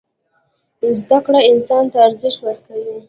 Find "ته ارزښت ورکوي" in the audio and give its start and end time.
1.91-2.95